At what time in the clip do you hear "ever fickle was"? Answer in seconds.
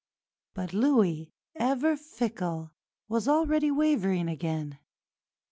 1.55-3.27